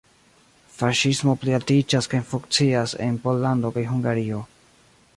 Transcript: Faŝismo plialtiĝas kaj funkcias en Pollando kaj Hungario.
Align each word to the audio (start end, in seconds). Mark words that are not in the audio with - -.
Faŝismo 0.77 1.35
plialtiĝas 1.43 2.09
kaj 2.15 2.23
funkcias 2.31 2.99
en 3.09 3.23
Pollando 3.27 3.75
kaj 3.77 3.89
Hungario. 3.95 4.43